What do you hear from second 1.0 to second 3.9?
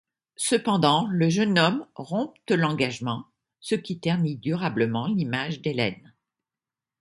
le jeune homme rompt l'engagement, ce